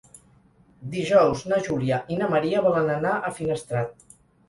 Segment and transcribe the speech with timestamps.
[0.95, 3.99] Dijous na Júlia i na Maria volen anar a Finestrat.